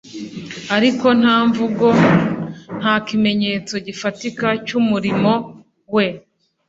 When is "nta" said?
1.21-1.37, 2.79-2.93